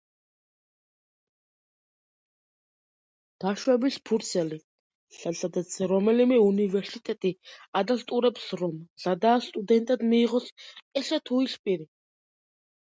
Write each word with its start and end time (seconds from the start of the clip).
დაშვების 3.45 3.99
ფურცელი, 4.09 4.57
სადაც 5.17 5.75
რომელიმე 5.93 6.39
უნივერსიტეტი 6.45 7.33
ადასტურებს 7.83 8.49
რომ 8.63 8.75
მზადაა 8.79 9.45
სტუდენტად 9.51 10.07
მიიღოს 10.15 10.51
ესა 11.03 11.23
თუ 11.31 11.47
ის 11.51 11.57
პირი. 11.69 11.89